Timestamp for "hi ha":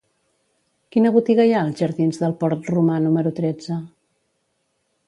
1.49-1.61